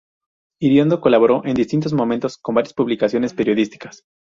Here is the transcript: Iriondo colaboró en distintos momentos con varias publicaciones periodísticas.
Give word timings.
Iriondo 0.59 0.99
colaboró 0.99 1.45
en 1.45 1.53
distintos 1.53 1.93
momentos 1.93 2.39
con 2.39 2.55
varias 2.55 2.73
publicaciones 2.73 3.35
periodísticas. 3.35 4.03